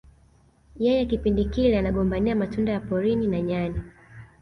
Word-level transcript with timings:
Yeye 0.83 1.03
kipindi 1.11 1.43
kile 1.45 1.77
anagombania 1.79 2.35
matunda 2.35 2.71
ya 2.71 2.79
porini 2.79 3.27
na 3.27 3.41
nyani 3.41 3.81